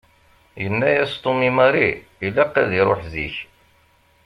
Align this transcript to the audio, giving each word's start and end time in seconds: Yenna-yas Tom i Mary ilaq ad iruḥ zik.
Yenna-yas 0.61 1.13
Tom 1.25 1.39
i 1.49 1.51
Mary 1.57 1.89
ilaq 2.27 2.53
ad 2.61 2.69
iruḥ 2.79 3.01
zik. 3.11 3.35